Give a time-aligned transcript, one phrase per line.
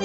[0.00, 0.04] I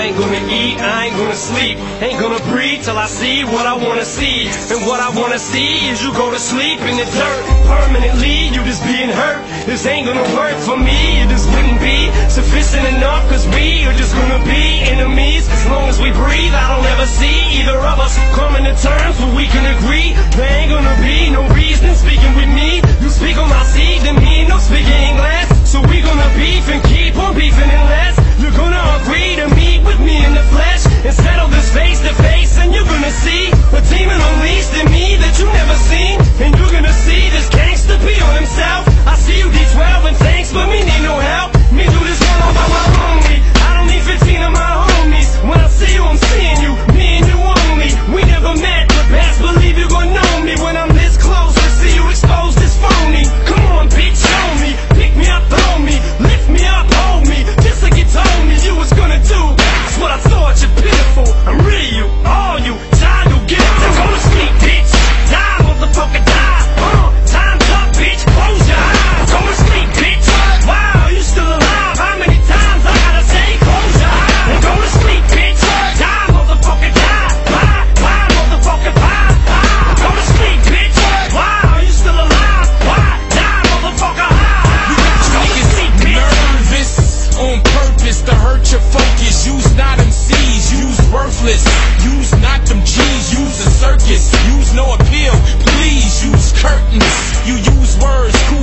[0.00, 3.76] ain't gonna eat, I ain't gonna sleep, ain't gonna breathe till I see what I
[3.76, 4.48] wanna see.
[4.72, 8.48] And what I wanna see is you go to sleep in the dirt permanently.
[8.48, 9.44] You just being hurt.
[9.66, 11.20] This ain't gonna work for me.
[11.20, 15.50] It just wouldn't be sufficient enough, cause we are just gonna be enemies.
[15.50, 19.14] As long as we breathe, I don't ever see either of us coming to terms
[19.22, 20.10] where we can agree.
[20.34, 22.82] There ain't gonna be no reason speaking with me.
[22.98, 25.46] You speak on my seed, then me no speaking English.
[25.70, 30.00] So we gonna beef and keep on beefing unless You're gonna agree to meet with
[30.00, 30.82] me in the flesh.
[31.06, 35.16] And settle this face to face and you're gonna see A demon unleashed in me
[35.22, 35.51] that you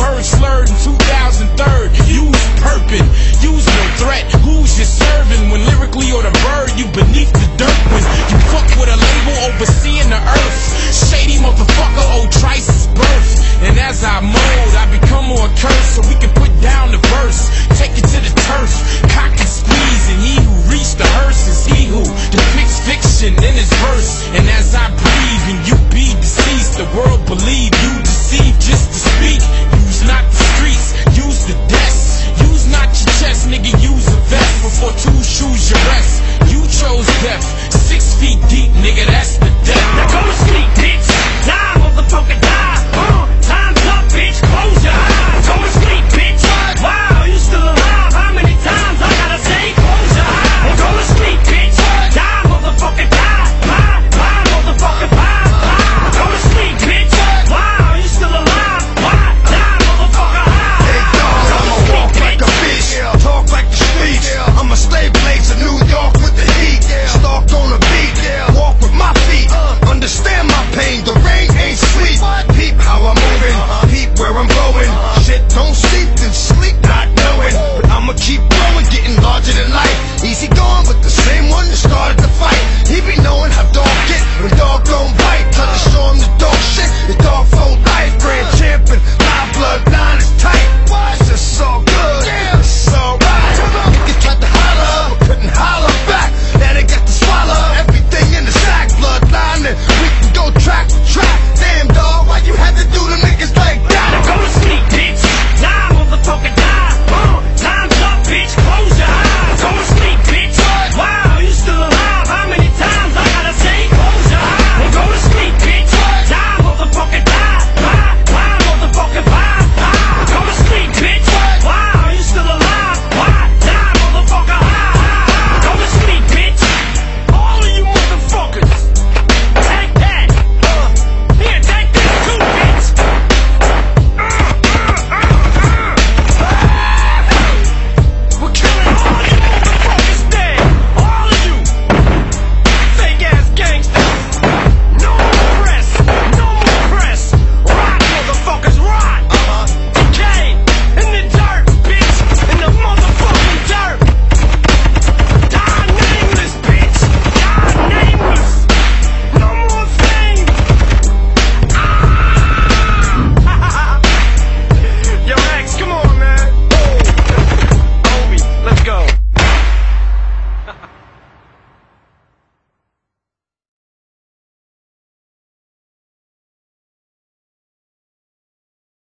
[0.00, 2.12] heard slurred in 2003.
[2.12, 3.23] You was perpin'.
[35.64, 36.22] chose your rest.
[36.52, 37.72] You chose death.
[37.72, 39.96] Six feet deep, nigga, that's the death.
[39.96, 41.08] Now go to sleep, bitch.
[41.46, 42.63] Die, motherfucker, die.
[80.88, 82.60] with the same one that started the fight.
[82.88, 83.93] He be knowing how dark.